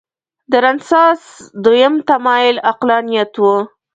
د 0.51 0.53
رنسانس 0.65 1.23
دویم 1.63 1.95
تمایل 2.09 2.55
عقلانیت 2.71 3.33
و. 3.43 3.45